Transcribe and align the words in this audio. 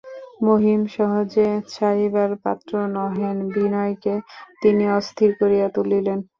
মহিম 0.41 0.81
সহজে 0.95 1.47
ছাড়িবার 1.67 2.31
পাত্র 2.43 2.71
নহেন– 2.95 3.39
বিনয়কে 3.53 4.15
তিনি 4.61 4.83
অস্থির 4.97 5.31
করিয়া 5.39 5.67
তুলিলেন। 5.75 6.19